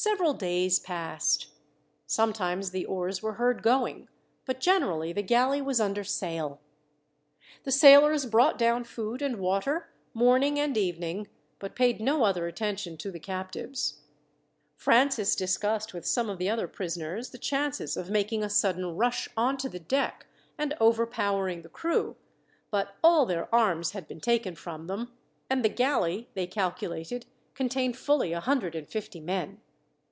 [0.00, 1.48] Several days passed.
[2.06, 4.06] Sometimes the oars were heard going,
[4.44, 6.60] but generally the galley was under sail.
[7.64, 11.26] The sailors brought down food and water, morning and evening,
[11.58, 13.98] but paid no other attention to the captives.
[14.76, 19.28] Francis discussed, with some of the other prisoners, the chances of making a sudden rush
[19.36, 22.14] on to the deck, and overpowering the crew;
[22.70, 25.12] but all their arms had been taken from them,
[25.50, 29.60] and the galley, they calculated, contained fully a hundred and fifty men.